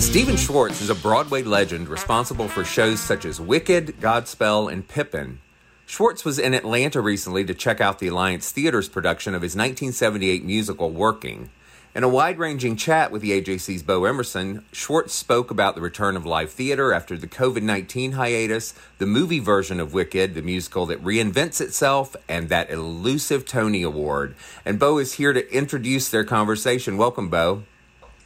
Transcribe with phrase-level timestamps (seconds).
[0.00, 5.40] Stephen Schwartz is a Broadway legend responsible for shows such as Wicked, Godspell, and Pippin.
[5.86, 10.44] Schwartz was in Atlanta recently to check out the Alliance Theater's production of his 1978
[10.44, 11.50] musical Working.
[11.94, 16.16] In a wide ranging chat with the AJC's Bo Emerson, Schwartz spoke about the return
[16.16, 20.86] of live theater after the COVID 19 hiatus, the movie version of Wicked, the musical
[20.86, 24.36] that reinvents itself, and that elusive Tony Award.
[24.64, 26.96] And Bo is here to introduce their conversation.
[26.98, 27.64] Welcome, Bo.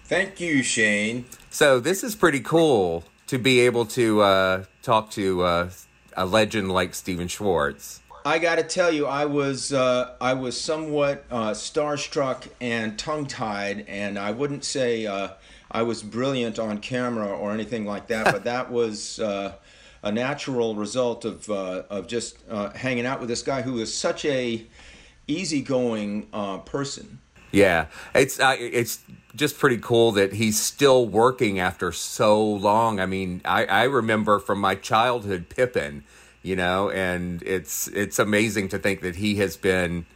[0.04, 1.24] Thank you, Shane.
[1.52, 5.70] So this is pretty cool to be able to uh, talk to uh,
[6.16, 8.00] a legend like Stephen Schwartz.
[8.24, 13.26] I got to tell you, I was uh, I was somewhat uh, starstruck and tongue
[13.26, 15.28] tied, and I wouldn't say uh,
[15.70, 19.52] I was brilliant on camera or anything like that, but that was uh,
[20.02, 22.38] a natural result of of just
[22.74, 24.66] hanging out with this guy who is such a
[25.28, 26.28] easygoing
[26.64, 27.18] person.
[27.52, 29.00] Yeah, it's uh, it's
[29.34, 33.00] just pretty cool that he's still working after so long.
[33.00, 36.04] I mean, I, I remember from my childhood Pippin,
[36.42, 40.06] you know, and it's it's amazing to think that he has been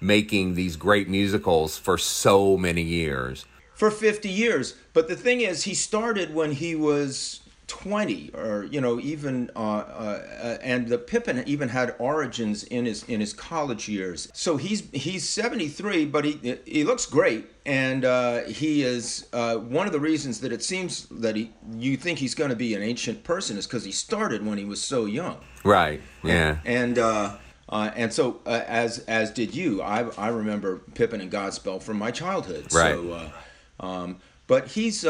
[0.00, 3.46] making these great musicals for so many years.
[3.74, 4.74] For 50 years.
[4.92, 7.40] But the thing is, he started when he was
[7.74, 13.02] 20 or you know even uh, uh, and the Pippin even had origins in his
[13.04, 14.28] in his college years.
[14.32, 17.46] So he's he's 73 but he he looks great.
[17.66, 21.96] And uh, he is uh, one of the reasons that it seems that he you
[21.96, 24.80] think he's going to be an ancient person is because he started when he was
[24.80, 25.38] so young.
[25.64, 26.58] Right yeah.
[26.64, 29.82] And uh, uh, and so as as did you.
[29.82, 32.72] I I remember Pippin and Godspell from my childhood.
[32.72, 32.94] Right.
[32.94, 33.32] So
[33.80, 35.04] um, but he's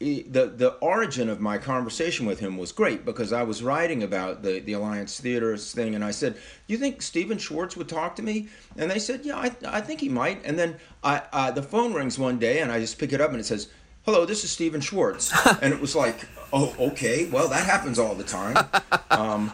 [0.00, 4.42] the the origin of my conversation with him was great because I was writing about
[4.42, 6.40] the the Alliance Theaters thing, and I said, "Do
[6.72, 10.00] you think Stephen Schwartz would talk to me?" And they said, "Yeah, I, I think
[10.00, 13.12] he might." And then I uh, the phone rings one day, and I just pick
[13.12, 13.68] it up, and it says,
[14.06, 18.14] "Hello, this is Stephen Schwartz," and it was like, "Oh, okay, well that happens all
[18.14, 18.56] the time."
[19.10, 19.52] Um,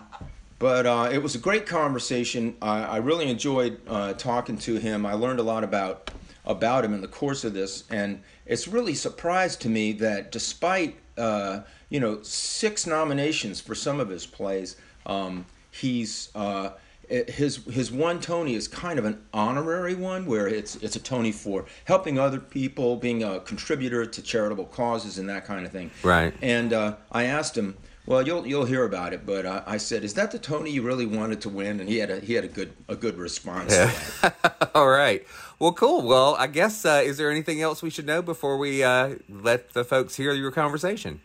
[0.58, 2.56] but uh, it was a great conversation.
[2.60, 5.06] I, I really enjoyed uh, talking to him.
[5.06, 6.10] I learned a lot about
[6.44, 10.96] about him in the course of this, and it's really surprised to me that despite
[11.18, 14.76] uh, you know six nominations for some of his plays,
[15.06, 16.70] um, he's uh,
[17.08, 21.32] his his one Tony is kind of an honorary one, where it's it's a Tony
[21.32, 25.90] for helping other people, being a contributor to charitable causes, and that kind of thing.
[26.02, 26.34] Right.
[26.42, 27.76] And uh, I asked him.
[28.06, 30.82] Well, you'll you'll hear about it, but uh, I said, "Is that the Tony you
[30.82, 33.72] really wanted to win?" And he had a he had a good a good response.
[33.72, 34.30] Yeah.
[34.76, 35.26] All right.
[35.58, 36.02] Well, cool.
[36.02, 39.72] Well, I guess uh, is there anything else we should know before we uh, let
[39.72, 41.20] the folks hear your conversation?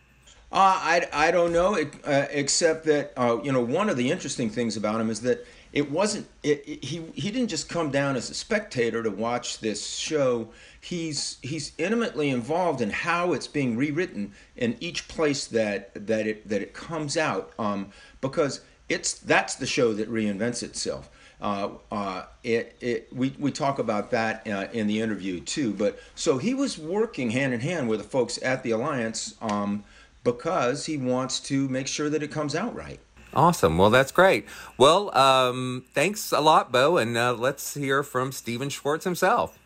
[0.50, 4.48] Uh, I, I don't know, uh, except that uh, you know one of the interesting
[4.48, 8.16] things about him is that it wasn't it, it, he he didn't just come down
[8.16, 10.48] as a spectator to watch this show.
[10.80, 16.48] He's he's intimately involved in how it's being rewritten in each place that that it
[16.48, 17.90] that it comes out um,
[18.20, 21.10] because it's that's the show that reinvents itself.
[21.42, 25.72] Uh, uh, it, it, we, we talk about that uh, in the interview too.
[25.72, 29.82] But so he was working hand in hand with the folks at the Alliance um,
[30.22, 33.00] because he wants to make sure that it comes out right.
[33.34, 33.76] Awesome.
[33.76, 34.46] Well, that's great.
[34.78, 39.58] Well, um, thanks a lot, Bo, and uh, let's hear from Stephen Schwartz himself.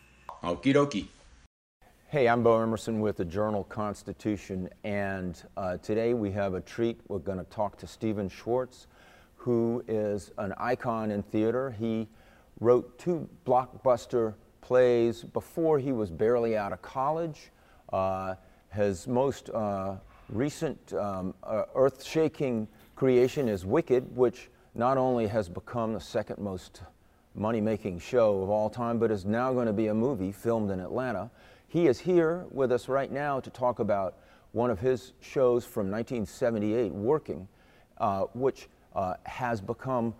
[0.43, 1.07] Okie dokie.
[2.07, 7.01] Hey, I'm Bo Emerson with the Journal Constitution, and uh, today we have a treat.
[7.09, 8.87] We're going to talk to Stephen Schwartz
[9.37, 11.71] who is an icon in theater.
[11.79, 12.07] He
[12.59, 17.51] wrote two blockbuster plays before he was barely out of college.
[17.93, 18.35] Uh,
[18.73, 19.95] his most uh,
[20.29, 26.39] recent um, uh, earth shaking creation is Wicked, which not only has become the second
[26.39, 26.81] most
[27.33, 30.71] money making show of all time, but is now going to be a movie filmed
[30.71, 31.29] in Atlanta.
[31.67, 34.17] He is here with us right now to talk about
[34.51, 37.47] one of his shows from 1978, Working,
[37.99, 40.13] uh, which uh, has become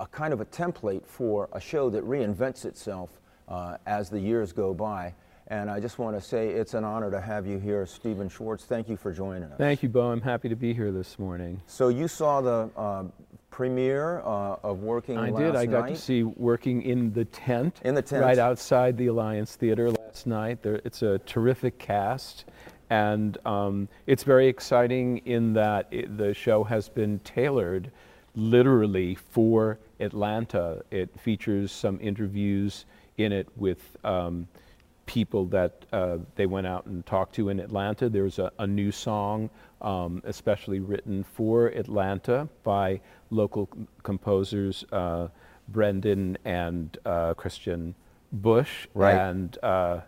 [0.00, 4.52] a kind of a template for a show that reinvents itself uh, as the years
[4.52, 5.14] go by.
[5.48, 8.64] And I just want to say it's an honor to have you here, Stephen Schwartz.
[8.64, 9.58] Thank you for joining us.
[9.58, 10.10] Thank you, Bo.
[10.10, 11.60] I'm happy to be here this morning.
[11.66, 13.04] So you saw the uh,
[13.50, 15.54] premiere uh, of Working I did.
[15.54, 15.96] I got night.
[15.96, 17.80] to see Working in the tent.
[17.84, 18.22] In the tent.
[18.22, 20.62] Right outside the Alliance Theater last night.
[20.62, 22.46] There, it's a terrific cast.
[22.88, 27.90] And um, it's very exciting in that it, the show has been tailored
[28.34, 30.82] literally for Atlanta.
[30.90, 32.84] It features some interviews
[33.16, 34.48] in it with um,
[35.06, 38.08] people that uh, they went out and talked to in Atlanta.
[38.08, 39.50] There's a, a new song,
[39.80, 43.00] um, especially written for Atlanta by
[43.30, 43.68] local
[44.02, 45.28] composers uh,
[45.68, 47.94] Brandon and uh, Kristian
[48.32, 48.86] Bush.
[48.94, 49.14] Right.
[49.14, 50.00] And uh,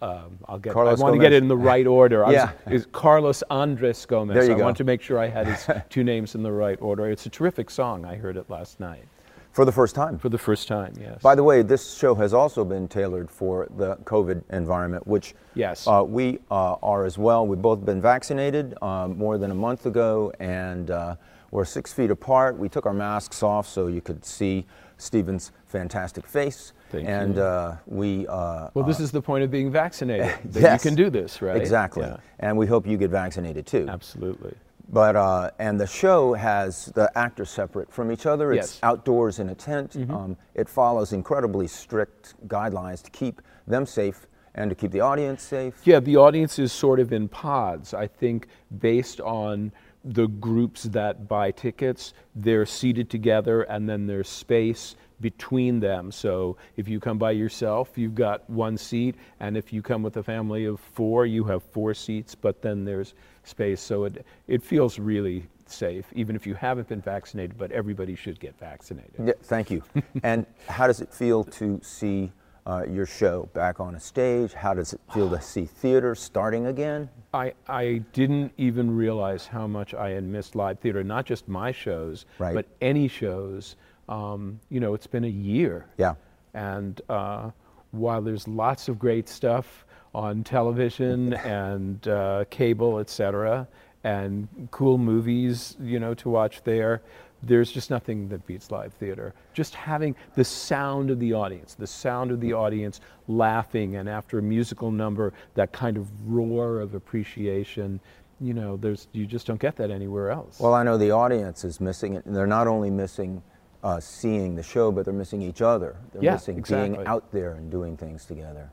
[0.00, 0.72] um, I'll get.
[0.72, 2.24] Carlos I want to get it in the right order.
[2.30, 2.52] Yeah.
[2.66, 4.34] was, is Carlos Andres Gomez.
[4.34, 4.64] There you I go.
[4.64, 7.08] want to make sure I had his two names in the right order.
[7.10, 8.04] It's a terrific song.
[8.04, 9.04] I heard it last night
[9.52, 10.18] For the first time.
[10.18, 10.92] for the first time.
[11.00, 11.20] Yes.
[11.20, 15.86] By the way, this show has also been tailored for the COVID environment, which Yes.
[15.88, 17.46] uh, we uh, are as well.
[17.46, 21.16] We've both been vaccinated um, more than a month ago, and uh,
[21.50, 22.56] we're six feet apart.
[22.56, 24.64] We took our masks off so you could see
[24.96, 26.72] Stephen's fantastic face.
[26.90, 27.38] Thank and.
[27.38, 28.26] Uh, we.
[28.26, 30.26] Uh, well, this is the point of being vaccinated.
[30.44, 31.56] That yes, you can do this, right?
[31.56, 32.04] Exactly.
[32.04, 33.86] Yeah, And we hope you get vaccinated too.
[33.88, 34.54] absolutely.
[34.90, 38.52] But uh, and the show has the actors separate from each other.
[38.52, 38.80] It's Yes.
[38.82, 39.96] Outdoors in a tent.
[40.08, 45.42] Um, it follows incredibly strict guidelines to keep them safe and to keep the audience
[45.42, 45.74] safe.
[45.84, 47.92] Yeah, the audience is sort of in pods.
[47.92, 48.46] I think
[48.80, 49.72] based on
[50.04, 56.12] the groups that buy tickets, they're seated together and then there's space between them.
[56.12, 60.16] So if you come by yourself, you've got one seat, and if you come with
[60.16, 63.80] a family of four, you have four seats, but then there's space.
[63.80, 68.38] So it, it feels really safe, even if you haven't been vaccinated, but everybody should
[68.40, 69.14] get vaccinated.
[69.24, 69.82] Yeah, thank you.
[70.22, 72.32] and how does it feel to see
[72.66, 74.52] uh, your show back on a stage?
[74.52, 77.08] How does it feel to see theater starting again?
[77.32, 81.72] I, I didn't even realize how much I had missed live theater, not just my
[81.72, 82.54] shows, Right.
[82.54, 83.76] but any shows.
[84.08, 85.86] Um, you know, it's been a year.
[85.96, 86.14] Yeah.
[86.54, 87.50] And uh,
[87.90, 89.84] while there's lots of great stuff
[90.14, 93.68] on television and uh, cable, et cetera,
[94.04, 97.02] and cool movies, you know, to watch there,
[97.42, 99.34] there's just nothing that beats live theater.
[99.54, 104.38] Just having the sound of the audience, the sound of the audience laughing, and after
[104.38, 108.00] a musical number, that kind of roar of appreciation.
[108.40, 110.58] You know, there's you just don't get that anywhere else.
[110.60, 112.24] Well, I know the audience is missing it.
[112.24, 113.42] And they're not only missing
[113.82, 115.96] uh, seeing the show, but they're missing each other.
[116.12, 116.96] They're Yeah, missing exactly.
[116.96, 118.70] being out there and doing things together,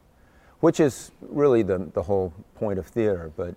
[0.62, 3.32] which is really the, the whole point of theater.
[3.36, 3.56] But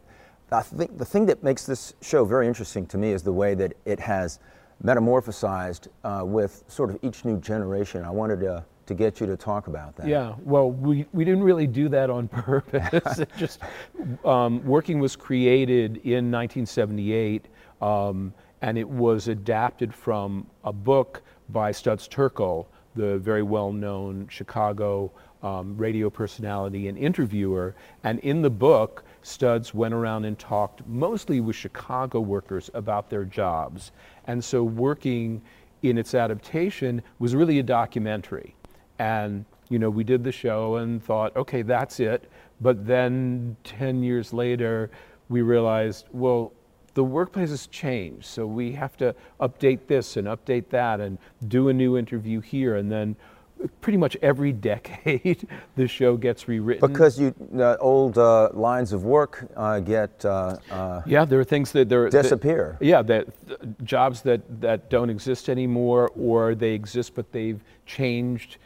[0.52, 3.54] I think the thing that makes this show very interesting to me is the way
[3.54, 4.38] that it has
[4.84, 8.04] metamorphosized uh, with sort of each new generation.
[8.04, 10.06] I wanted to, to get you to talk about that.
[10.06, 13.18] Yeah, well, we, we didn't really do that on purpose.
[13.18, 13.60] it just
[14.24, 17.46] um, working was created in 1978,
[17.80, 25.10] um, and it was adapted from a book by Studs Terkel, the very well-known Chicago
[25.42, 27.74] um, radio personality and interviewer.
[28.04, 33.24] And in the book, Studs went around and talked mostly with Chicago workers about their
[33.24, 33.92] jobs.
[34.26, 35.42] And so working
[35.82, 38.54] in its adaptation was really a documentary.
[38.98, 42.30] And, you know, we did the show and thought, okay, that's it.
[42.60, 44.90] But then 10 years later,
[45.28, 46.52] we realized, well,
[46.98, 48.24] the workplace has changed.
[48.24, 52.74] So we have to update this and update that and do a new interview here.
[52.74, 53.14] And then
[53.80, 56.90] pretty much every decade the show gets rewritten.
[56.90, 61.44] Because you uh, old uh, lines of work uh, get uh, uh, yeah, there are
[61.44, 62.76] things that there disappear.
[62.80, 67.62] That, yeah, that th- jobs that that don't exist anymore, or they exist but they've
[67.86, 68.56] changed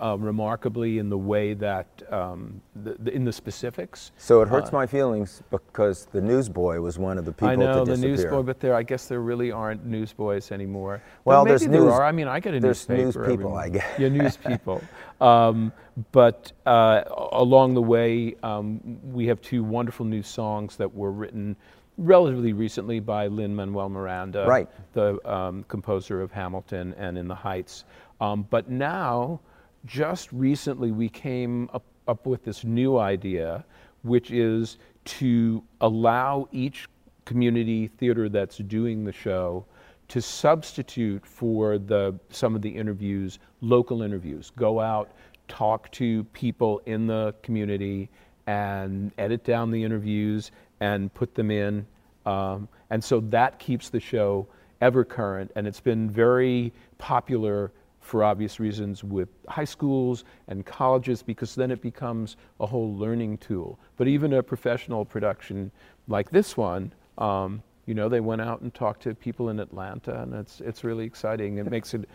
[0.00, 4.12] uh, remarkably in the way that um, the, the, in the specifics.
[4.16, 7.48] So it hurts uh, my feelings because the newsboy was one of the people.
[7.48, 11.02] I know the newsboy, but there I guess there really aren't newsboys anymore.
[11.24, 11.92] Well, maybe there's there news.
[11.92, 12.04] Are.
[12.04, 13.26] I mean, I get a there's newspaper.
[13.26, 13.98] news people, I guess.
[13.98, 14.82] Yeah, news people.
[15.20, 15.72] Um,
[16.12, 21.56] but uh, along the way, um, we have two wonderful new songs that were written
[21.98, 24.68] relatively recently by Lin Manuel Miranda, right.
[24.92, 27.84] the um, composer of Hamilton and In the Heights.
[28.20, 29.40] Um, but now
[29.86, 33.64] just recently we came up, up with this new idea,
[34.02, 36.88] which is to allow each
[37.24, 39.64] community theater that's doing the show
[40.08, 44.52] to substitute for the some of the interviews local interviews.
[44.56, 45.10] Go out
[45.48, 48.08] talk to people in the community
[48.46, 50.50] and edit down the interviews
[50.80, 51.86] and put them in.
[52.24, 54.46] Um, and so that keeps the show
[54.80, 57.72] ever current and it's been very popular
[58.06, 63.38] for obvious reasons with high schools and colleges because then it becomes a whole learning
[63.38, 63.78] tool.
[63.96, 65.70] But even a professional production
[66.08, 70.22] like this one, um, you know, they went out and talked to people in Atlanta,
[70.22, 71.58] and it's it's really exciting.
[71.58, 72.08] It makes it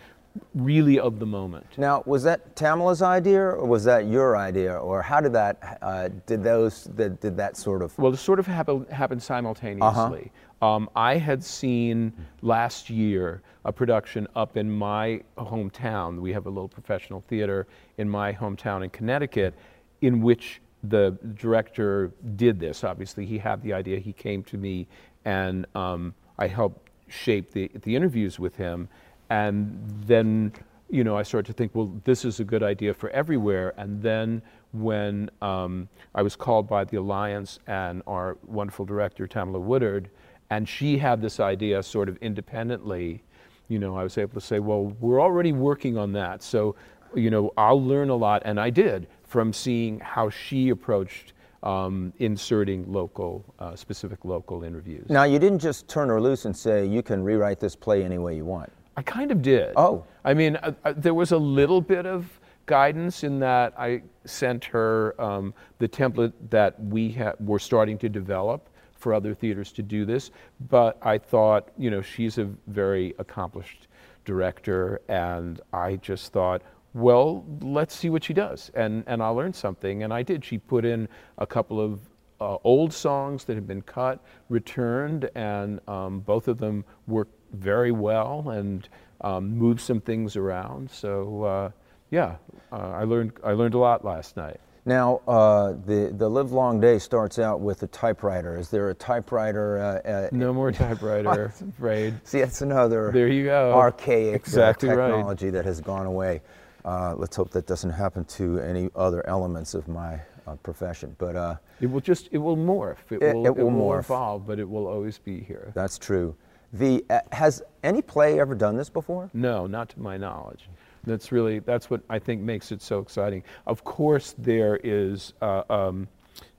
[0.56, 1.66] really of the moment.
[1.78, 6.10] Now, was that Tamilla's idea, or was that your idea, or how did that uh,
[6.26, 7.98] did those did, did that sort of?
[7.98, 9.82] Well, it sort of happened happened simultaneously.
[9.82, 10.30] Uh-huh.
[10.62, 16.20] Um, I had seen last year a production up in my hometown.
[16.20, 19.56] We have a little professional theater in my hometown in Connecticut,
[20.02, 22.84] in which the director did this.
[22.84, 24.00] Obviously, he had the idea.
[24.00, 24.88] He came to me,
[25.26, 28.88] and um, I helped shape the the interviews with him.
[29.30, 30.52] And then,
[30.90, 33.74] you know, I started to think, well, this is a good idea for everywhere.
[33.78, 34.42] And then
[34.74, 40.10] when um, I was called by the Alliance and our wonderful director, Tamilla Woodard,
[40.52, 43.24] and she had this idea sort of independently,
[43.70, 46.44] you know, I was able to say, well, we're already working on that.
[46.44, 46.76] So,
[47.16, 51.32] you know, I'll learn a lot, and I did from seeing how she approached
[51.64, 55.10] um, inserting local, uh, specific local interviews.
[55.10, 58.18] Now, you didn't just turn her loose and say, you can rewrite this play any
[58.18, 58.70] way you want.
[58.98, 59.72] I kind of did.
[59.78, 60.04] Oh.
[60.26, 62.26] I mean, uh, uh, there was a little bit of
[62.66, 68.10] guidance in that I sent her um, the template that we ha- were starting to
[68.10, 68.68] develop
[69.02, 70.32] for other theaters to do this.
[70.70, 73.88] But I thought, you know, she's a very accomplished
[74.24, 76.62] director, and I just thought,
[76.94, 80.04] well, let's see what she does, and and I'll learn something.
[80.04, 80.44] And I did.
[80.44, 82.00] She put in a couple of
[82.42, 87.92] uh, old songs that had been cut, returned, and um, both of them worked very
[87.92, 88.90] well and
[89.22, 90.90] um, moved some things around.
[90.90, 91.72] So uh,
[92.10, 92.36] yeah,
[92.72, 94.60] uh, I learned I learned a lot last night.
[94.86, 98.58] Now, uh, the the live long day starts out with a typewriter.
[98.58, 99.78] Is there a typewriter?
[99.78, 102.16] Uh, uh no more typewriter, afraid.
[102.24, 105.54] See, that's another there you go archaic uh, exactly technology right.
[105.54, 106.42] that has gone away.
[106.84, 110.20] Uh, let's hope that doesn't happen to any other elements of my
[110.64, 111.16] profession.
[111.20, 112.98] But it will just it will morph.
[113.12, 114.00] It, it, will, it will, will morph.
[114.00, 115.72] evolve, but it will always be here.
[115.76, 116.36] That's true.
[116.74, 119.30] The has any play ever done this before?
[119.34, 120.70] No, not to my knowledge.
[121.04, 123.44] That's really that's what I think makes it so exciting.
[123.66, 126.08] Of course, there is uh, um,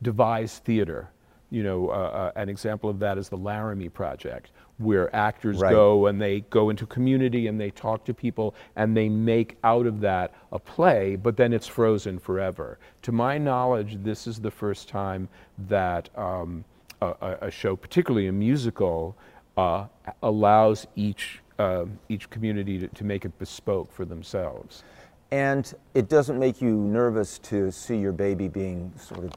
[0.02, 1.10] devised theater.
[1.50, 5.70] You know, uh, uh, an example of that is the Laramie Project, where actors right.
[5.70, 9.86] go and they go into community and they talk to people and they make out
[9.86, 12.78] of that a play, but then it's frozen forever.
[13.02, 15.28] To my knowledge, this is the first time
[15.68, 16.64] that um,
[17.02, 19.14] a, a, show, particularly a musical,
[19.56, 19.86] uh,
[20.22, 24.84] allows each uh, each community to, to make it bespoke for themselves.
[25.30, 29.32] And it doesn't make you nervous to see your baby being sort of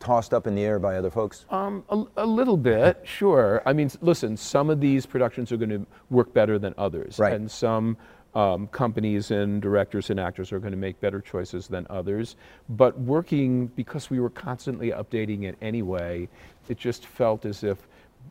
[0.00, 1.44] tossed up in the air by other folks?
[1.50, 3.62] Um, a, a, little bit, sure.
[3.64, 7.18] I mean, listen, some of these productions are going to work better than others.
[7.18, 7.34] Right.
[7.34, 7.96] And some
[8.34, 12.36] um, companies and directors and actors are going to make better choices than others.
[12.70, 16.28] But working, because we were constantly updating it anyway,
[16.68, 17.86] it just felt as if,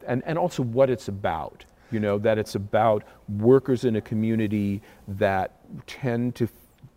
[0.07, 3.03] and, and also what it's about you know, that it's about
[3.37, 5.55] workers in a community that
[5.87, 6.47] tend to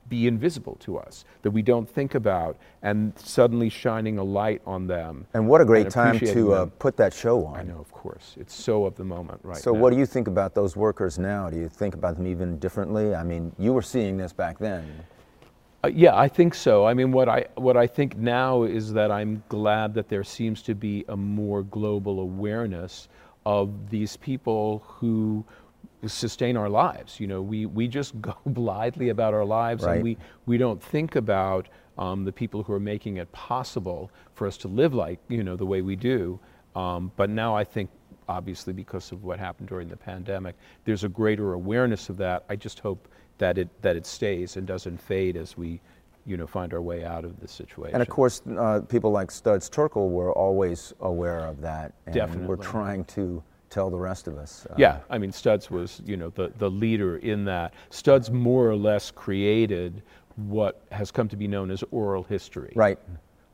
[0.09, 4.87] be invisible to us, that we don't think about, and suddenly shining a light on
[4.87, 5.27] them.
[5.33, 7.61] And what a great time to uh, put that show on.
[7.61, 8.37] I know, of course.
[8.39, 9.81] It's so of the moment right So, now.
[9.81, 11.49] what do you think about those workers now?
[11.49, 13.15] Do you think about them even differently?
[13.15, 14.85] I mean, you were seeing this back then.
[15.85, 16.85] Uh, yeah, I think so.
[16.87, 20.63] I mean, what I what I think now is that I'm glad that there seems
[20.63, 23.09] to be a more global awareness
[23.45, 25.45] of these people who
[26.07, 27.21] sustain our lives.
[27.21, 29.95] You know, we, we just go blithely about our lives Right.
[29.97, 31.69] and we, we don't think about
[31.99, 35.57] um, the people who are making it possible for us to live like, you know,
[35.57, 36.41] the way we do.
[36.75, 37.91] Um, but now I think,
[38.29, 42.45] obviously, because of what happened during the pandemic, there's a greater awareness of that.
[42.49, 43.09] I just hope
[43.39, 45.81] that it, that it stays and doesn't fade as we,
[46.26, 47.95] you know, find our way out of the situation.
[47.95, 52.57] And of course, uh, people like Studs Terkel were always aware of that, and we're
[52.57, 54.67] trying to tell the rest of us.
[54.71, 57.75] uh, Yeah, I mean, Studs was, you know, the, the leader in that.
[57.91, 60.02] Studs more or less created
[60.37, 62.73] what has come to be known as oral history.
[62.75, 62.99] Right.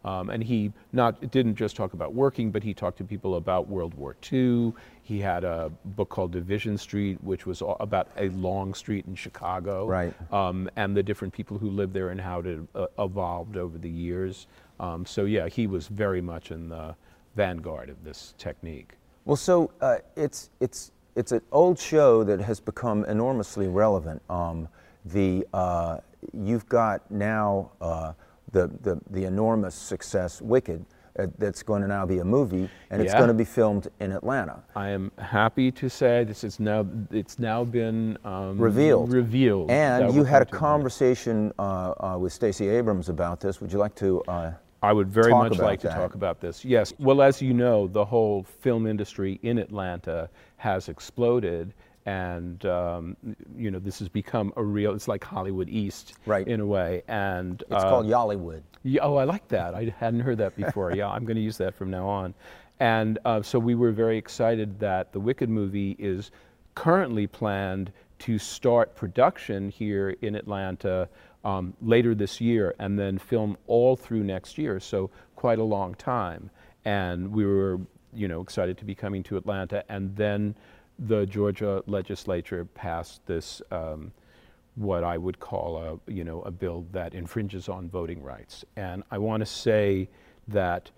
[0.05, 3.69] Um, and he not didn't just talk about working, but he talked to people about
[3.69, 4.73] World War II.
[5.03, 9.15] He had a book called Division Street, which was all about a long street in
[9.15, 10.15] Chicago, Right.
[10.33, 13.91] Um, and the different people who lived there and how it uh, evolved over the
[13.91, 14.47] years.
[14.79, 16.95] Um, so yeah, he was very much in the
[17.35, 18.93] vanguard of this technique.
[19.25, 24.23] Well, so uh, it's it's it's an old show that has become enormously relevant.
[24.31, 24.69] Um,
[25.05, 25.99] the uh,
[26.33, 28.13] you've got now uh,
[28.53, 30.85] the, the the enormous success Wicked
[31.19, 33.19] uh, that's going to now be a movie, and it's Yeah.
[33.19, 34.63] going to be filmed in Atlanta.
[34.77, 39.13] I am happy to say this is now it's now been um, Revealed.
[39.13, 39.71] Revealed.
[39.71, 43.61] And you had a conversation uh, uh, with Stacey Abrams about this.
[43.61, 44.23] Would you like to?
[44.29, 46.65] Uh, I would very much like to talk about this.
[46.65, 46.93] Yes.
[47.01, 51.75] Well, as you know, the whole film industry in Atlanta has exploded,
[52.09, 53.17] and um,
[53.55, 54.95] you know this has become a real.
[54.95, 56.49] It's like Hollywood East, Right.
[56.49, 57.03] in a way.
[57.07, 58.63] And it's uh, called Y'allywood.
[58.83, 59.75] yeah, oh, I like that.
[59.75, 60.93] I hadn't heard that before.
[60.95, 62.33] yeah, I'm going to use that from now on.
[62.81, 66.31] And uh, so we were very excited that the Wicked movie is
[66.75, 71.09] currently planned to start production here in Atlanta
[71.45, 74.81] um, later this year and then film all through next year.
[74.81, 76.51] So quite a long time.
[76.85, 77.81] And we were,
[78.15, 79.85] you know, excited to be coming to Atlanta.
[79.91, 80.55] And then
[80.99, 83.63] the Georgia legislature passed this.
[83.71, 84.13] Um,
[84.75, 88.65] what I would call a you know a bill that infringes on voting rights.
[88.77, 90.09] And I want to say
[90.47, 90.91] that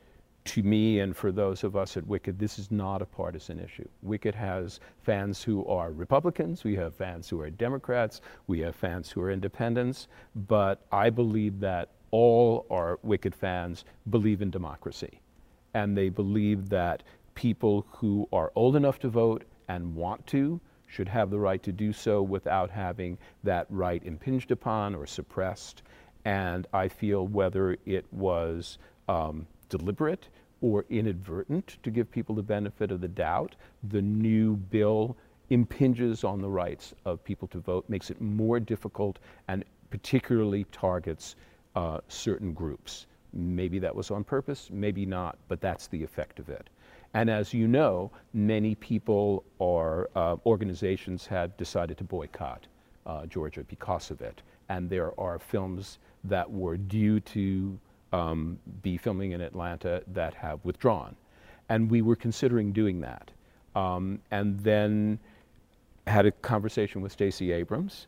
[0.44, 3.86] to me and for those of us at Wicked, this is not a partisan issue.
[4.02, 9.10] Wicked has fans who are Republicans, we have fans who are Democrats, we have fans
[9.10, 15.20] who are independents, but I believe that all our Wicked fans believe in democracy.
[15.74, 17.02] And they believe that
[17.34, 21.70] people who are old enough to vote and want to should have the right to
[21.70, 25.82] do so without having that right impinged upon or suppressed.
[26.24, 28.78] And I feel whether it was
[29.08, 30.28] um, deliberate
[30.60, 33.54] or inadvertent to give people the benefit of the doubt,
[33.84, 35.16] the new bill
[35.50, 41.36] impinges on the rights of people to vote, makes it more difficult, and particularly targets
[41.76, 43.06] uh, certain groups.
[43.32, 46.68] Maybe that was on purpose, maybe not, but that's the effect of it.
[47.14, 52.66] And as you know, many people or uh, organizations have decided to boycott
[53.06, 54.42] uh, Georgia because of it.
[54.68, 57.78] And there are films that were due to
[58.12, 61.16] um, be filming in Atlanta that have withdrawn.
[61.68, 63.30] And we were considering doing that.
[63.74, 65.18] Um, and then
[66.06, 68.06] had a conversation with Stacey Abrams,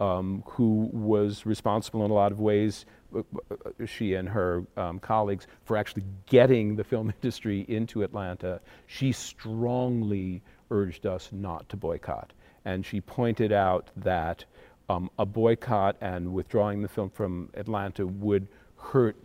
[0.00, 4.98] um, who was responsible in a lot of ways, uh, uh, she and her um,
[4.98, 8.60] colleagues, for actually getting the film industry into Atlanta.
[8.86, 12.32] She strongly urged us not to boycott.
[12.64, 14.44] And she pointed out that
[14.88, 19.16] um, a boycott and withdrawing the film from Atlanta would hurt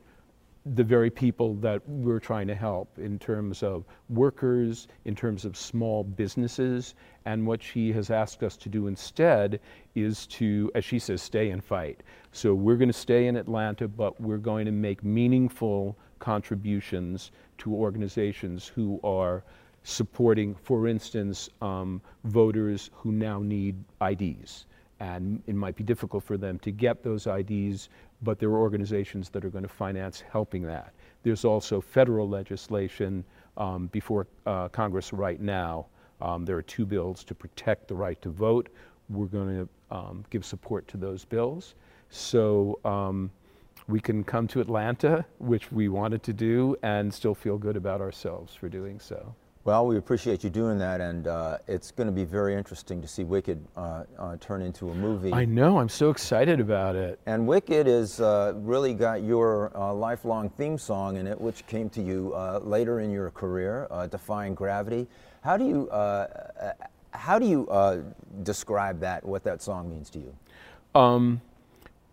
[0.73, 5.56] the very people that we're trying to help in terms of workers, in terms of
[5.56, 6.95] small businesses.
[7.25, 9.60] And what she has asked us to do instead
[9.93, 12.01] is to, as she says, stay and fight.
[12.32, 17.73] So we're going to stay in Atlanta, but we're going to make meaningful contributions to
[17.73, 19.43] organizations who are
[19.84, 24.65] supporting, for instance, um, voters who now need IDs
[24.99, 27.89] and it might be difficult for them to get those IDs,
[28.21, 30.93] but there are organizations that are going to finance helping that.
[31.23, 33.23] There's also federal legislation
[33.58, 35.88] um, before uh, Congress right now.
[36.21, 38.69] Um, there are two bills to protect the right to vote.
[39.10, 41.75] We're going to um, give support to those bills.
[42.10, 43.32] So um,
[43.88, 48.01] we can come to Atlanta, which we wanted to do, and still feel good about
[48.01, 49.36] ourselves for doing so.
[49.65, 53.08] Well, we appreciate you doing that, and uh, it's going to be very interesting to
[53.08, 55.34] see Wicked uh, uh, turn into a movie.
[55.34, 57.19] I know, I'm so excited about it.
[57.25, 61.89] And Wicked has uh, really got your uh, lifelong theme song in it, which came
[61.89, 65.08] to you uh, later in your career, uh, "Defying Gravity."
[65.41, 65.89] How do you
[67.15, 68.01] how do you uh,
[68.43, 69.25] describe that?
[69.25, 70.36] What that song means to you?
[70.93, 71.41] Um,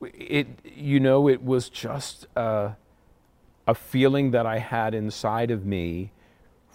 [0.00, 2.70] it, you know, it was just uh,
[3.66, 6.12] a feeling that I had inside of me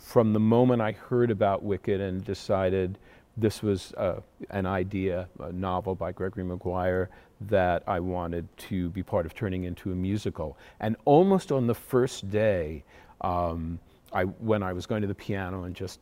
[0.07, 2.97] from the moment I heard about Wicked and decided
[3.35, 7.09] this was uh, an idea, a novel by Gregory Maguire
[7.41, 10.57] that I wanted to be part of turning into a musical.
[10.79, 12.85] And almost on the first day,
[13.19, 13.79] um,
[14.13, 15.99] I, when I was going to the piano and just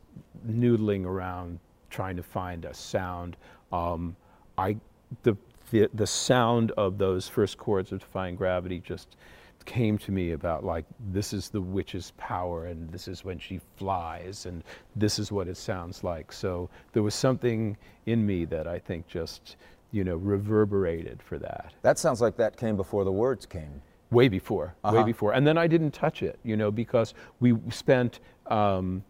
[0.48, 1.58] noodling around
[1.90, 3.38] trying to find a sound,
[3.72, 4.16] um,
[4.56, 4.78] I,
[5.24, 5.36] the,
[5.72, 9.18] the, the sound of those first chords of Defying Gravity just
[9.66, 13.60] came to me about like this is the witch's power and this is when she
[13.78, 14.64] flies and
[14.96, 17.76] this is what it sounds like so there was something
[18.06, 19.56] in me that i think just
[19.92, 23.82] you know reverberated for that That sounds like that came before the words came.
[24.12, 25.04] way before way Uh-huh.
[25.04, 29.04] before and then i didn't touch it you know because we spent um,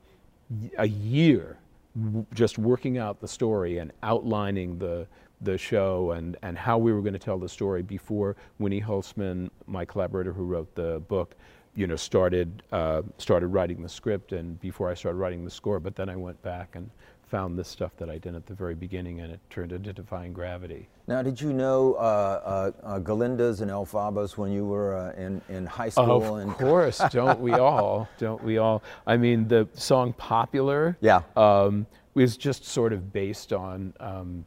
[0.77, 1.57] a year
[2.01, 5.05] w- just working out the story and outlining the
[5.45, 9.49] the show and, and how we were going to tell the story before Winnie Holzman,
[9.67, 11.35] my collaborator who wrote the book,
[11.75, 15.79] you know, started uh, started writing the script and before I started writing the score.
[15.79, 16.89] But then I went back and
[17.27, 20.31] found this stuff that I did at the very beginning, and it turned into Defying
[20.31, 20.87] Gravity.
[21.07, 25.41] Now, did you know uh, uh, uh, Galinda's and Elphabas when you were uh, in,
[25.49, 26.37] in high school?
[26.37, 28.07] Of and course, don't we all?
[28.19, 28.83] Don't we all?
[29.05, 31.21] I mean, the song "Popular" Yeah.
[31.35, 34.45] um, was just sort of based on um,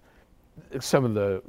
[0.81, 1.43] some of the,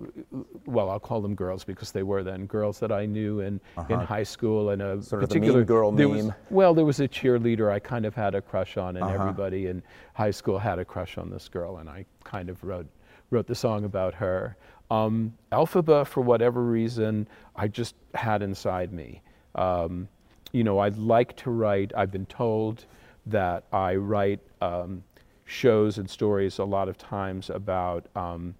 [0.65, 3.99] well, I'll call them girls because they were then girls that I knew in, in
[3.99, 5.01] high school, and a Uh-huh.
[5.01, 8.05] Sort of the mean particular girl there was- well, there was a cheerleader I kind
[8.05, 9.13] of had a crush on, and Uh-huh.
[9.15, 9.81] everybody in
[10.13, 12.87] high school had a crush on this girl, and I kind of wrote
[13.31, 14.57] wrote the song about her.
[14.89, 19.21] Um, Elphaba, for whatever reason, I just had inside me.
[19.53, 20.07] Um,
[20.51, 21.91] you know, I'd like to write.
[21.95, 22.85] I've been told
[23.27, 25.03] that I write um,
[25.45, 28.07] shows and stories a lot of times about.
[28.15, 28.55] Um,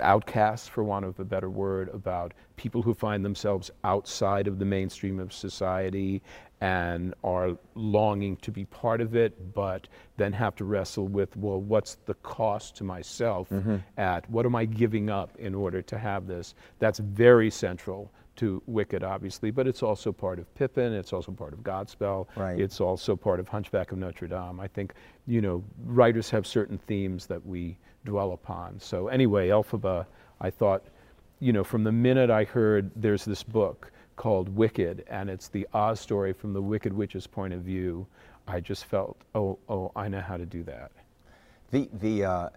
[0.00, 4.64] outcasts, for want of a better word, about people who find themselves outside of the
[4.64, 6.22] mainstream of society
[6.60, 9.88] and are longing to be part of it, but
[10.18, 13.76] then have to wrestle with, well, what's the cost to myself mm-hmm.
[13.96, 16.54] at what am I giving up in order to have this?
[16.78, 21.52] That's very central to Wicked, obviously, but it's also part of Pippin, it's also part
[21.52, 22.58] of Godspell, Right.
[22.58, 24.58] it's also part of Hunchback of Notre Dame.
[24.58, 24.94] I think,
[25.26, 27.76] you know, writers have certain themes that we
[28.06, 28.80] dwell upon.
[28.80, 30.06] So anyway, Elphaba,
[30.40, 30.84] I thought,
[31.40, 35.66] you know, from the minute I heard there's this book called Wicked, and it's the
[35.74, 38.06] Oz story from the Wicked Witch's point of view,
[38.48, 40.92] I just felt, oh, oh, I know how to do that.
[41.72, 42.48] The, the, uh,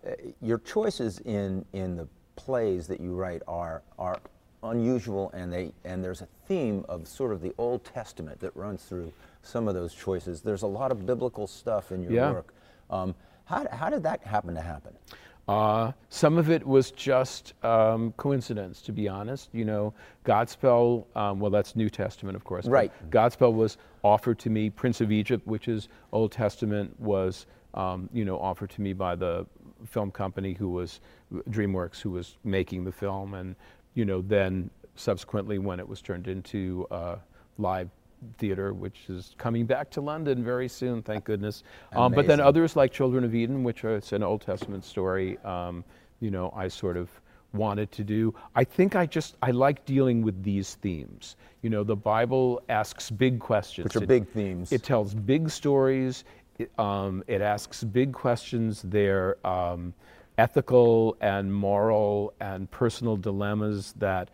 [0.42, 4.20] your choices in, in the plays that you write are, are
[4.64, 8.84] unusual, and, they, and there's a theme of sort of the Old Testament that runs
[8.84, 10.42] through some of those choices.
[10.42, 12.32] There's a lot of biblical stuff in your Yeah.
[12.32, 12.54] work.
[12.90, 14.94] Um, how, how did that happen to happen?
[15.48, 19.50] Uh, some of it was just um, coincidence, to be honest.
[19.52, 22.66] You know, Godspell, um, well, that's New Testament, of course.
[22.66, 22.92] Right.
[23.10, 24.70] Godspell was offered to me.
[24.70, 29.16] Prince of Egypt, which is Old Testament, was, um, you know, offered to me by
[29.16, 29.46] the
[29.86, 31.02] film company who was,
[31.50, 33.34] DreamWorks, who was making the film.
[33.34, 33.58] And,
[33.94, 37.16] you know, then subsequently when it was turned into uh,
[37.58, 37.90] live
[38.38, 41.64] theater, which is coming back to London very soon, thank goodness.
[41.94, 45.84] Um, but then others like Children of Eden, which it's an Old Testament story, um,
[46.20, 47.10] you know, I sort of
[47.54, 48.34] wanted to do.
[48.56, 51.36] I think I just, I like dealing with these themes.
[51.62, 53.84] You know, the Bible asks big questions.
[53.84, 54.72] Which are It- big themes.
[54.72, 56.24] It tells big stories.
[56.60, 58.82] It, um, it asks big questions.
[58.84, 59.94] They're um,
[60.38, 64.30] ethical and moral and personal dilemmas that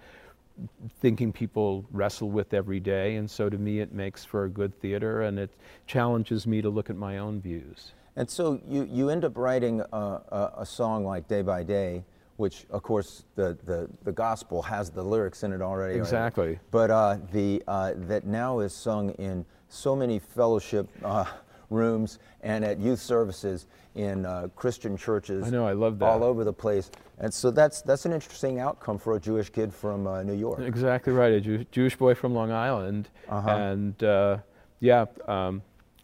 [0.99, 3.15] thinking people wrestle with every day.
[3.15, 5.49] And so to me, it makes for a good theater and it
[5.87, 7.93] challenges me to look at my own views.
[8.15, 12.03] And so you, you end up writing a, a, a song like Day by Day,
[12.37, 15.93] which of course the, the, the gospel has the lyrics in it already.
[15.93, 16.01] right?
[16.01, 16.59] Exactly.
[16.71, 21.25] But uh, the, uh, that now is sung in so many fellowship uh,
[21.69, 25.47] rooms and at youth services in uh, Christian churches.
[25.47, 26.05] I know, I love that.
[26.05, 26.89] All over the place.
[27.19, 30.59] And so that's, that's an interesting outcome for a Jewish kid from uh, New York.
[30.59, 31.33] Exactly right.
[31.33, 33.49] A Jew- Jewish boy from Long Island, Uh-huh.
[33.49, 34.37] and uh,
[34.79, 35.61] yeah, um,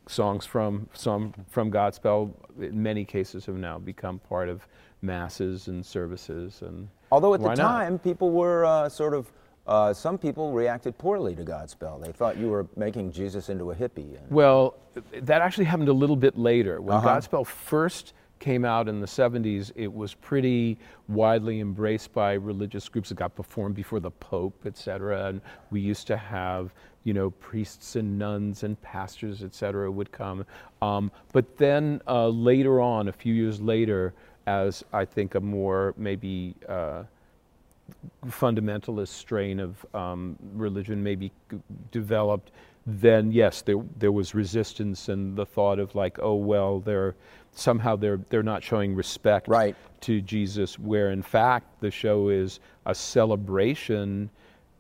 [0.08, 2.32] songs from some from Godspell.
[2.60, 4.68] In many cases, have now become part of
[5.02, 6.62] masses and services.
[6.62, 7.68] And Although at the why not?
[7.80, 9.32] time, people were uh, sort of,
[9.68, 12.04] uh, some people reacted poorly to Godspell.
[12.04, 14.18] They thought you were making Jesus into a hippie.
[14.18, 14.76] And Well,
[15.22, 16.82] that actually happened a little bit later.
[16.82, 17.08] When Uh-huh.
[17.08, 23.10] Godspell first came out in the 70s, it was pretty widely embraced by religious groups.
[23.12, 25.28] It got performed before the Pope, et cetera.
[25.28, 26.74] And we used to have,
[27.04, 30.46] you know, priests and nuns and pastors, et cetera, would come.
[30.82, 34.14] Um, but then uh, later on, a few years later,
[34.48, 37.04] as I think a more maybe uh,
[38.28, 41.32] fundamentalist strain of um, religion maybe
[41.92, 42.52] developed,
[42.88, 47.16] then yes, there there was resistance and the thought of like, oh well, they're
[47.54, 49.76] somehow they're they're not showing respect Right.
[50.02, 54.30] to Jesus, where in fact the show is a celebration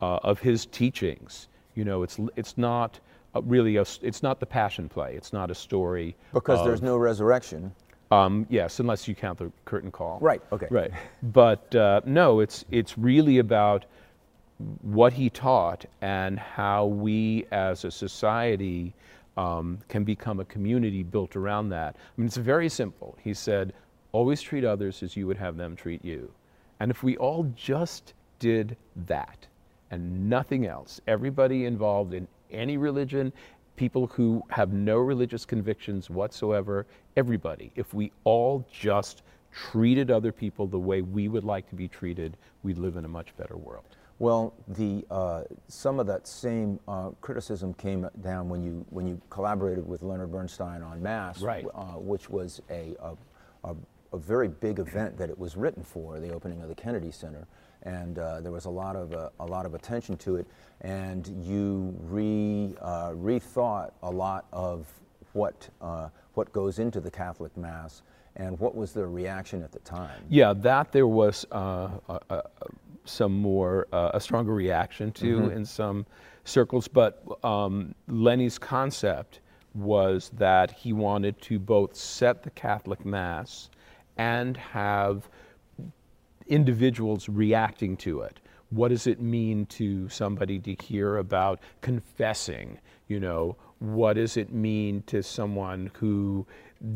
[0.02, 1.48] uh, of his teachings.
[1.76, 3.00] You know, it's it's not
[3.36, 5.16] uh, really a, it's not the passion play.
[5.16, 7.74] It's not a story Because of- there's no resurrection.
[8.12, 10.20] Um, yes, unless you count the curtain call.
[10.22, 10.68] Right, okay.
[10.70, 10.92] Right.
[11.24, 13.86] But uh, no, it's it's really about
[14.82, 18.94] what he taught and how we as a society
[19.38, 21.96] um, can become a community built around that.
[21.98, 23.18] I mean, it's very simple.
[23.22, 23.74] He said,
[24.14, 26.32] always treat others as you would have them treat you.
[26.80, 29.46] And if we all just did that
[29.92, 33.34] and nothing else, everybody involved in any religion,
[33.76, 36.86] people who have no religious convictions whatsoever,
[37.16, 41.88] everybody, if we all just treated other people the way we would like to be
[41.88, 43.86] treated, we'd live in a much better world.
[44.18, 49.20] Well, the uh, some of that same uh, criticism came down when you when you
[49.30, 51.66] collaborated with Leonard Bernstein on Mass, Right.
[51.76, 53.16] uh, which was a, a,
[53.70, 53.76] a,
[54.14, 57.46] a very big event that it was written for, the opening of the Kennedy Center,
[57.86, 60.48] and uh, there was a lot of uh, a lot of attention to it,
[60.82, 64.88] and you re uh, rethought a lot of
[65.34, 68.02] what uh, what goes into the Catholic Mass,
[68.36, 70.22] and what was the reaction at the time?
[70.30, 71.90] Yeah, that there was uh,
[73.06, 76.06] some more, uh, a stronger reaction to in some
[76.44, 76.88] circles.
[76.88, 79.40] But um, Lenny's concept
[79.74, 83.70] was that he wanted to both set the Catholic Mass
[84.18, 85.30] and have
[86.48, 88.40] individuals reacting to it.
[88.70, 92.80] What does it mean to somebody to hear about confessing?
[93.08, 96.46] You know, what does it mean to someone who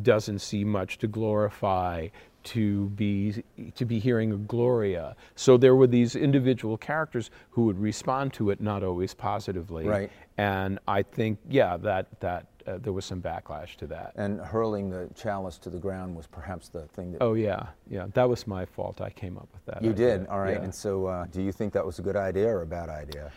[0.02, 2.08] doesn't see much to glorify
[2.42, 3.44] to be
[3.76, 5.16] to be hearing a Gloria?
[5.36, 9.86] So there were these individual characters who would respond to it, not always positively.
[9.86, 10.12] Right.
[10.38, 14.14] And I think, yeah, that that uh, there was some backlash to that.
[14.16, 18.08] And hurling the chalice to the ground was perhaps the thing that Oh yeah, yeah.
[18.14, 19.02] That was my fault.
[19.02, 19.84] I came up with that.
[19.84, 20.20] You idea.
[20.20, 20.58] did, all right.
[20.58, 20.64] Yeah.
[20.64, 23.32] And so, uh, do you think that was a good idea or a bad idea?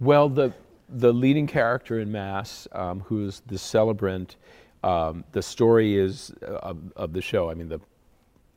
[0.00, 0.52] Well, the
[0.88, 4.36] the leading character in Mass, um, who's the celebrant,
[4.82, 7.50] um, the story is uh, of, of the show.
[7.50, 7.80] I mean, the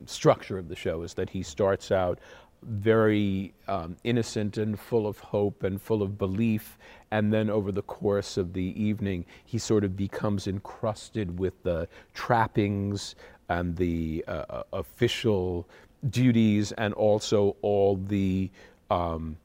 [0.06, 2.18] structure of the show is that he starts out
[2.62, 6.78] very um, innocent and full of hope and full of belief,
[7.10, 11.88] and then over the course of the evening, he sort of becomes encrusted with the
[12.14, 13.14] trappings
[13.48, 15.68] and the uh, uh, official
[16.08, 18.50] duties, and also all the
[18.90, 19.36] um,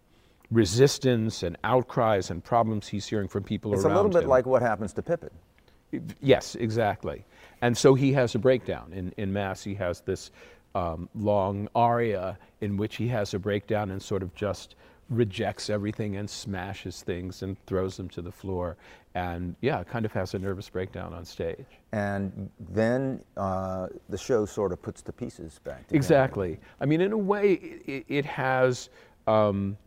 [0.51, 4.29] resistance and outcries and problems he's hearing from people It's a little bit him.
[4.29, 5.29] like what happens to Pippin.
[6.21, 7.25] Yes, exactly.
[7.61, 8.91] And so he has a breakdown.
[8.93, 10.31] In, in Mass, he has this
[10.75, 14.75] um, long aria in which he has a breakdown and sort of just
[15.09, 18.75] rejects everything and smashes things and throws them to the floor.
[19.15, 21.65] And yeah, kind of has a nervous breakdown on stage.
[21.91, 25.95] And then uh, the show sort of puts the pieces back together.
[25.95, 26.59] Exactly.
[26.81, 28.89] I mean, in a way, it, it has
[29.25, 29.77] um,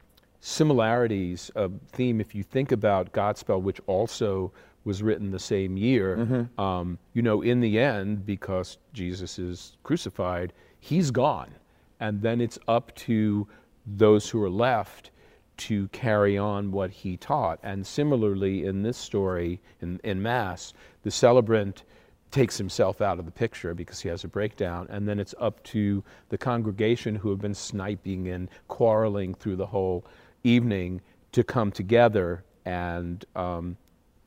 [0.41, 2.21] similarities of theme.
[2.21, 4.53] If you think about Godspell, which also
[4.85, 10.55] was written the same year, um, you know, in the end, because Jesus is crucified,
[10.81, 11.55] he's gone.
[12.01, 13.47] And then it's up to
[13.87, 15.11] those who are left
[15.59, 17.59] to carry on what he taught.
[17.63, 21.85] And similarly, in this story, in, in Mass, the celebrant
[22.31, 25.63] takes himself out of the picture because he has a breakdown, and then it's up
[25.65, 30.07] to the congregation who have been sniping and quarreling through the whole
[30.45, 31.01] evening
[31.33, 33.77] to come together and um,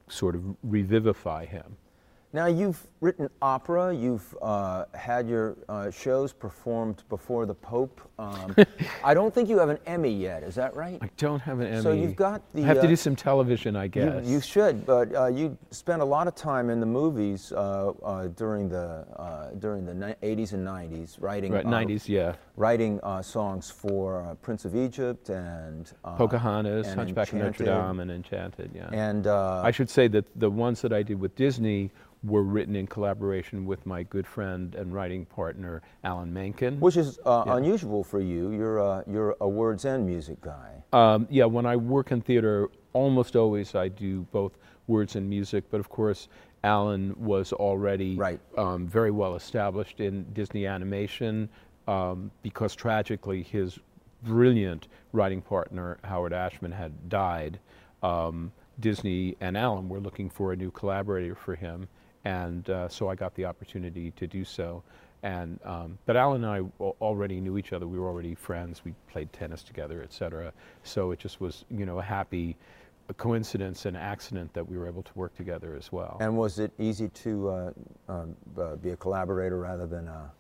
[0.10, 1.78] sort of revivify him.
[2.36, 8.02] Now, you've written opera, you've uh, had your uh, shows performed before the Pope.
[8.18, 8.56] Um,
[9.04, 10.98] I don't think you have an Emmy yet, is that right?
[11.00, 11.84] I don't have an Emmy.
[11.84, 14.26] So you've got the, I have to uh, do some television, I guess.
[14.26, 18.28] you should, but uh, you spent a lot of time in the movies uh, uh,
[18.30, 19.94] during the uh, during the
[20.24, 22.34] 80s and 90s, writing Right, uh, 90s, yeah.
[22.58, 27.66] writing uh, songs for uh, Prince of Egypt and uh, Pocahontas, and Hunchback of Notre
[27.66, 28.90] Dame, and Enchanted, yeah.
[28.92, 31.92] And uh, I should say that the ones that I did with Disney
[32.24, 36.80] were written in collaboration with my good friend and writing partner, Alan Menken.
[36.80, 37.58] which is uh, Yeah.
[37.58, 38.52] unusual for you.
[38.52, 40.84] You're a, you're a words and music guy.
[40.94, 44.58] Um, yeah, when I work in theater, almost always I do both
[44.88, 46.30] words and music, but of course,
[46.64, 48.40] Alan was already Right.
[48.58, 51.50] um, very well established in Disney animation
[51.90, 53.78] um, because tragically his
[54.24, 57.60] brilliant writing partner, Howard Ashman, had died.
[58.02, 61.88] Um, Disney and Alan were looking for a new collaborator for him,
[62.26, 64.84] and uh, so I got the opportunity to do so.
[65.24, 67.88] And um, but Alan and I already knew each other.
[67.88, 68.84] We were already friends.
[68.84, 70.52] We played tennis together, et cetera.
[70.84, 72.58] So it just was, you know, a happy
[73.18, 76.18] coincidence and accident that we were able to work together as well.
[76.20, 77.72] And was it easy to uh,
[78.10, 80.32] um, uh, be a collaborator rather than a,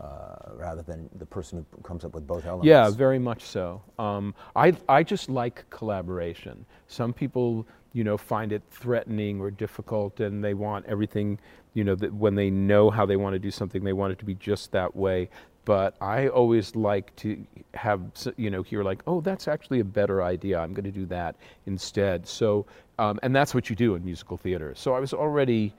[0.00, 2.66] uh, rather than the person who comes up with both elements?
[2.66, 3.82] Yeah, very much so.
[3.98, 6.64] Um, I, I just like collaboration.
[6.86, 11.38] Some people, you know, find it threatening or difficult, and they want everything,
[11.74, 14.18] you know, that when they know how they want to do something, they want it
[14.18, 15.28] to be just that way.
[15.64, 18.00] But I always like to have,
[18.36, 20.60] you know, hear like, oh, that's actually a better idea.
[20.60, 21.34] I'm going to do that
[21.66, 22.28] instead.
[22.28, 22.66] So,
[23.00, 24.74] um, and that's what you do in musical theater.
[24.76, 25.74] So I was already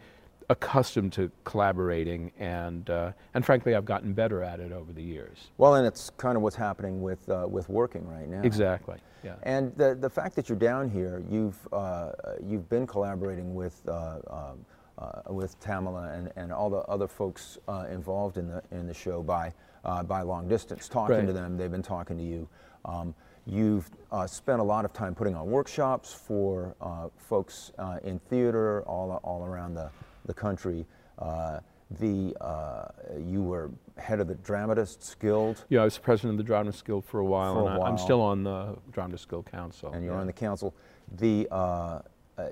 [0.49, 5.51] accustomed to collaborating, and uh, and frankly, I've gotten better at it over the years.
[5.57, 8.41] Well, and it's kind of what's happening with uh, with working right now.
[8.43, 8.97] Exactly.
[9.23, 9.35] Yeah.
[9.43, 12.11] And the the fact that you're down here, you've uh,
[12.45, 13.81] you've been collaborating with.
[13.87, 14.65] Uh, um,
[14.99, 18.93] uh, with Tamilla and, and all the other folks uh, involved in the in the
[18.95, 19.53] show by
[19.85, 21.27] uh, by long distance, talking Right.
[21.27, 21.55] to them.
[21.55, 22.49] They've been talking to you.
[22.83, 23.13] Um,
[23.45, 28.17] you've uh, spent a lot of time putting on workshops for uh, folks uh, in
[28.17, 29.91] theater all all around the
[30.27, 30.85] the country.
[31.17, 31.59] Uh,
[31.99, 32.89] the uh,
[33.25, 35.63] you were head of the Dramatists Guild.
[35.69, 37.87] Yeah, I was president of the Dramatists Guild for a while, For and while.
[37.87, 39.91] I'm still on the Dramatists Guild Council.
[39.93, 40.19] and you're yeah.
[40.19, 40.75] on the council.
[41.17, 42.01] The uh,
[42.37, 42.49] uh,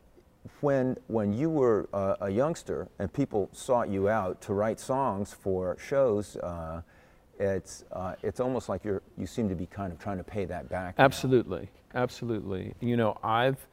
[0.62, 5.34] when when you were uh, a youngster and people sought you out to write songs
[5.34, 6.82] for shows, uh,
[7.38, 10.46] it's uh, it's almost like you're you seem to be kind of trying to pay
[10.46, 10.98] that back.
[10.98, 11.04] now.
[11.04, 12.74] Absolutely, absolutely.
[12.80, 13.68] You know, I've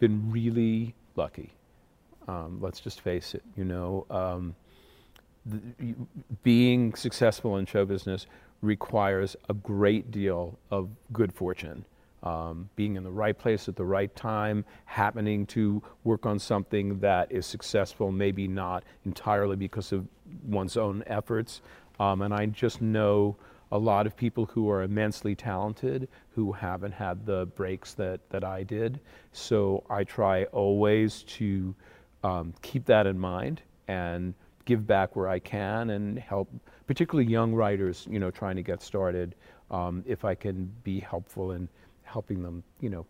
[0.00, 1.52] been really lucky.
[2.28, 3.42] Um, let's just face it.
[3.56, 4.54] You know, um,
[5.44, 5.94] the,
[6.42, 8.26] being successful in show business
[8.62, 11.84] requires a great deal of good fortune.
[12.22, 16.98] Um, being in the right place at the right time, happening to work on something
[16.98, 20.08] that is successful, maybe not entirely because of
[20.44, 21.60] one's own efforts.
[22.00, 23.36] Um, and I just know
[23.72, 28.44] a lot of people who are immensely talented who haven't had the breaks that, that
[28.44, 29.00] I did.
[29.32, 31.74] So I try always to
[32.26, 34.34] um, keep that in mind and
[34.64, 36.48] give back where I can and help,
[36.86, 39.34] particularly young writers, you know, trying to get started.
[39.70, 41.68] Um, if I can be helpful in
[42.02, 43.06] helping them, you know,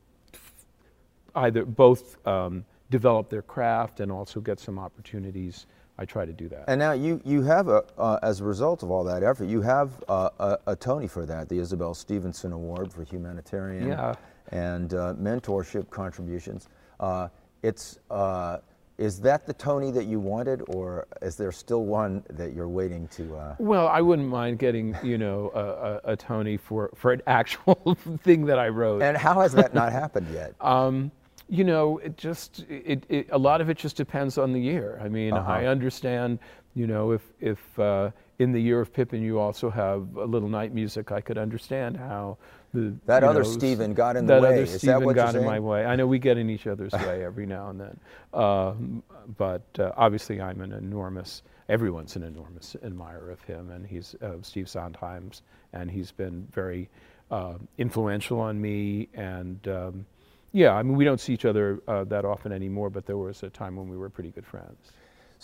[1.34, 5.66] either both um, develop their craft and also get some opportunities.
[5.98, 6.64] I try to do that.
[6.68, 9.62] And now you you have a uh, as a result of all that effort, you
[9.62, 14.14] have uh, a, a Tony for that, the Isabel Stevenson Award for humanitarian Yeah.
[14.52, 16.68] and uh, mentorship contributions.
[17.00, 17.28] Uh,
[17.62, 18.58] it's uh,
[18.98, 23.08] is that the Tony that you wanted, or is there still one that you're waiting
[23.08, 23.36] to?
[23.36, 27.20] Uh, Well, I wouldn't mind getting, you know, a, a, a Tony for, for an
[27.26, 29.02] actual thing that I wrote.
[29.02, 30.54] and how has that not happened yet?
[30.60, 31.10] Um,
[31.48, 34.98] you know, it just it, it a lot of it just depends on the year.
[35.00, 35.52] I mean, Uh-huh.
[35.52, 36.40] I understand,
[36.74, 40.48] you know, if if uh, in the year of Pippin you also have a little
[40.48, 42.38] night music, I could understand how
[42.76, 44.48] the That other know, Stephen got in the that way.
[44.48, 45.84] other Is that Stephen what you're got in my way.
[45.84, 48.00] I know we get in each other's way every now and then,
[48.34, 49.02] um,
[49.36, 51.42] but uh, obviously I'm an enormous.
[51.68, 56.88] Everyone's an enormous admirer of him, and he's uh, Steve Sondheim's, and he's been very
[57.30, 59.66] uh, influential on me and.
[59.68, 60.06] Um,
[60.52, 63.42] yeah, I mean, we don't see each other uh, that often anymore, but there was
[63.42, 64.90] a time when we were pretty good friends.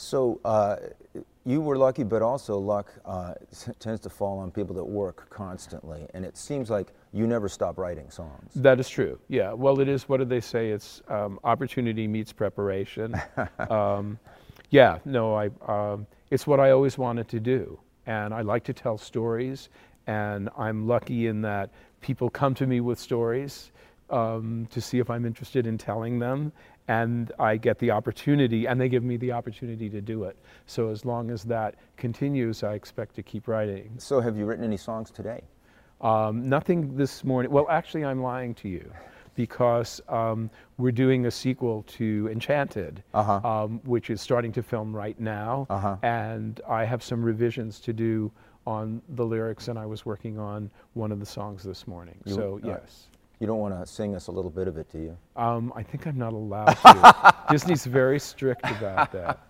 [0.02, 0.76] So uh,
[1.44, 3.34] you were lucky, but also luck uh,
[3.78, 7.78] tends to fall on people that work constantly, and it seems like you never stop
[7.78, 8.52] writing songs.
[8.56, 9.18] That is true.
[9.28, 9.52] Yeah.
[9.52, 10.08] Well, it is.
[10.08, 10.70] What do they say?
[10.70, 13.14] It's um, opportunity meets preparation.
[13.70, 14.18] um,
[14.70, 14.98] yeah.
[15.04, 15.34] No.
[15.36, 15.50] I.
[15.66, 19.68] Um, it's what I always wanted to do, and I like to tell stories,
[20.06, 23.70] and I'm lucky in that people come to me with stories
[24.10, 26.52] um, to see if I'm interested in telling them,
[26.88, 30.36] and I get the opportunity, and they give me the opportunity to do it.
[30.66, 33.92] So as long as that continues, I expect to keep writing.
[33.98, 35.42] So have you written any songs today?
[36.00, 37.52] Um, nothing this morning.
[37.52, 38.92] Well, actually, I'm lying to you
[39.34, 43.40] because um, we're doing a sequel to Enchanted, Uh-huh.
[43.48, 45.66] um, which is starting to film right now.
[45.70, 45.96] Uh-huh.
[46.02, 48.30] And I have some revisions to do
[48.66, 52.18] on the lyrics, and I was working on one of the songs this morning.
[52.26, 53.08] You- so, uh, yes.
[53.42, 55.18] You don't want to sing us a little bit of it, do you?
[55.34, 57.34] Um, I think I'm not allowed to.
[57.50, 59.40] Disney's very strict about that.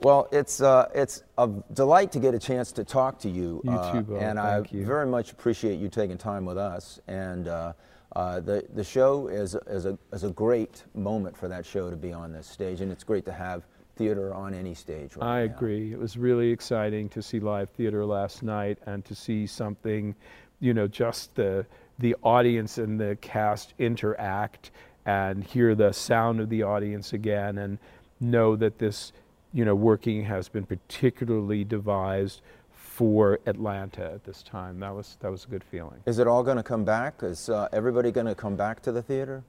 [0.00, 3.60] Well, it's uh, it's a delight to get a chance to talk to you.
[3.64, 4.16] You uh, too, Bo.
[4.18, 4.84] And I you.
[4.86, 7.00] very much appreciate you taking time with us.
[7.08, 7.72] And uh,
[8.14, 11.96] uh, the the show is is a is a great moment for that show to
[11.96, 15.16] be on this stage, and it's great to have theater on any stage.
[15.16, 15.52] Right I now.
[15.52, 15.92] agree.
[15.92, 20.14] It was really exciting to see live theater last night and to see something,
[20.60, 21.66] you know, just the
[21.98, 24.70] the audience and the cast interact
[25.06, 27.78] and hear the sound of the audience again and
[28.20, 29.12] know that this,
[29.52, 32.42] you know, working has been particularly devised
[32.72, 34.80] for Atlanta at this time.
[34.80, 36.00] That was that was a good feeling.
[36.06, 37.22] Is it all going to come back?
[37.22, 39.44] Is uh, everybody going to come back to the theater?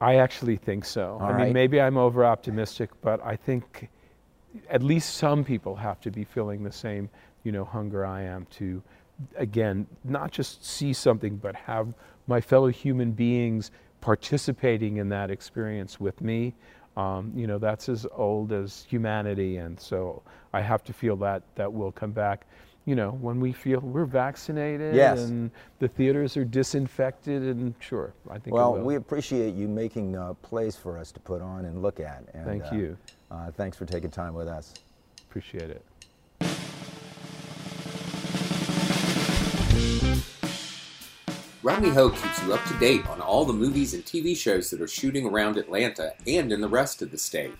[0.00, 1.18] I actually think so.
[1.20, 1.44] All I right.
[1.44, 3.88] mean, maybe I'm over optimistic, but I think
[4.68, 7.08] at least some people have to be feeling the same,
[7.44, 8.82] you know, hunger I am to,
[9.36, 11.94] again, not just see something, but have
[12.26, 13.70] my fellow human beings
[14.00, 16.54] participating in that experience with me.
[16.96, 21.42] Um, you know, that's as old as humanity, and so I have to feel that
[21.54, 22.46] that will come back.
[22.84, 25.20] You know, when we feel we're vaccinated Yes.
[25.20, 28.54] and the theaters are disinfected, and sure, I think.
[28.56, 32.24] Well, we appreciate you making a place for us to put on and look at.
[32.34, 32.96] And, Thank uh, you.
[33.30, 34.74] Uh, thanks for taking time with us.
[35.30, 35.82] appreciate it.
[41.64, 44.80] Rodney Ho keeps you up to date on all the movies and TV shows that
[44.80, 47.54] are shooting around Atlanta and in the rest of the state.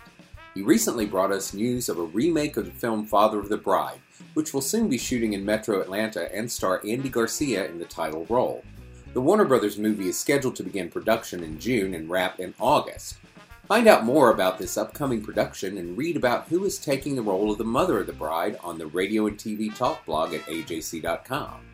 [0.55, 4.00] He recently brought us news of a remake of the film Father of the Bride,
[4.34, 8.26] which will soon be shooting in Metro Atlanta and star Andy Garcia in the title
[8.28, 8.64] role.
[9.12, 13.18] The Warner Brothers movie is scheduled to begin production in June and wrap in August.
[13.68, 17.53] Find out more about this upcoming production and read about who is taking the role
[17.53, 21.71] of the mother of the bride on the radio and TV talk blog at ajc.com.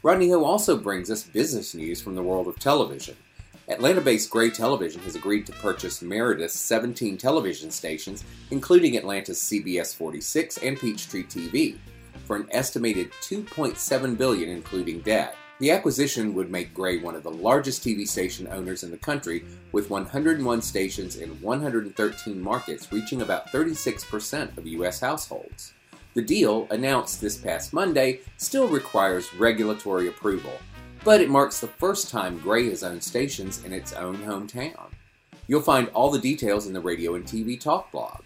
[0.00, 3.16] Rodney Ho also brings us business news from the world of television.
[3.68, 8.22] Atlanta based Gray Television has agreed to purchase Meredith's 17 television stations,
[8.52, 11.78] including Atlanta's CBS 46 and Peachtree TV,
[12.26, 15.34] for an estimated 2.7 billion, including debt.
[15.58, 19.44] The acquisition would make Gray one of the largest TV station owners in the country,
[19.72, 25.00] with 101 stations in 113 markets, reaching about 36% of U.S.
[25.00, 25.72] households.
[26.18, 30.50] The deal, announced this past Monday, still requires regulatory approval,
[31.04, 34.88] but it marks the first time Gray has owned stations in its own hometown.
[35.46, 38.22] You'll find all the details in the radio and TV talk blog.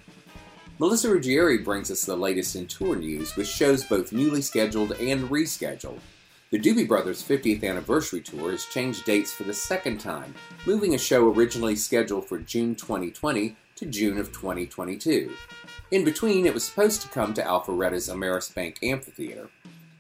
[0.79, 5.29] Melissa Ruggieri brings us the latest in tour news, with shows both newly scheduled and
[5.29, 6.01] rescheduled.
[6.49, 10.35] The Doobie Brothers' 50th anniversary tour has changed dates for the second time,
[10.65, 15.31] moving a show originally scheduled for June 2020 to June of 2022.
[15.93, 19.51] In between, it was supposed to come to Alpharetta's Ameris Bank Amphitheater.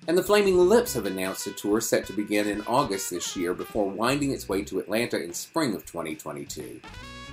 [0.08, 3.52] And the Flaming Lips have announced a tour set to begin in August this year
[3.52, 6.80] before winding its way to Atlanta in spring of 2022.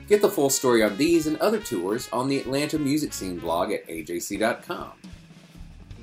[0.09, 3.71] Get the full story on these and other tours on the Atlanta Music Scene blog
[3.71, 4.91] at ajc.com.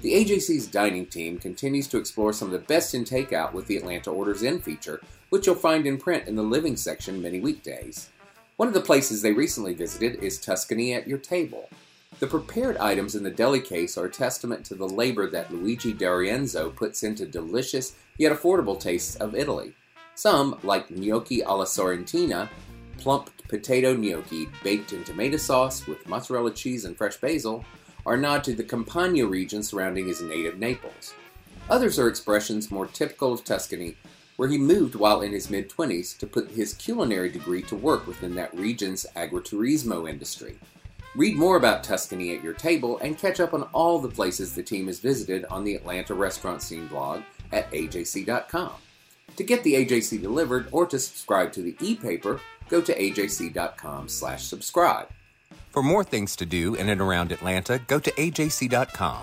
[0.01, 3.77] The AJC's dining team continues to explore some of the best in takeout with the
[3.77, 8.09] Atlanta Orders In feature, which you'll find in print in the living section many weekdays.
[8.57, 11.69] One of the places they recently visited is Tuscany at Your Table.
[12.19, 15.93] The prepared items in the deli case are a testament to the labor that Luigi
[15.93, 19.75] D'Arienzo puts into delicious yet affordable tastes of Italy.
[20.15, 22.49] Some, like gnocchi alla sorrentina,
[22.97, 27.65] plump potato gnocchi baked in tomato sauce with mozzarella cheese and fresh basil,
[28.07, 31.13] are nod to the Campania region surrounding his native Naples.
[31.69, 33.97] Others are expressions more typical of Tuscany,
[34.37, 38.07] where he moved while in his mid 20s to put his culinary degree to work
[38.07, 40.57] within that region's agriturismo industry.
[41.17, 44.63] Read more about Tuscany at your table and catch up on all the places the
[44.63, 48.73] team has visited on the Atlanta Restaurant Scene blog at ajc.com.
[49.37, 52.39] To get the AJC delivered or to subscribe to the e-paper,
[52.69, 55.09] go to ajc.com slash subscribe.
[55.71, 59.23] For more things to do in and around Atlanta, go to ajc.com.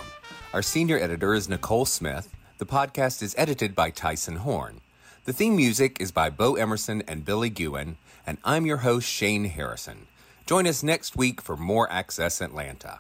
[0.51, 2.27] Our senior editor is Nicole Smith.
[2.57, 4.81] The podcast is edited by Tyson Horn.
[5.25, 9.45] The theme music is by Bo Emerson and Billy Gewen, and I'm your host, Shane
[9.45, 10.07] Harrison.
[10.45, 12.99] Join us next week for more Access Atlanta.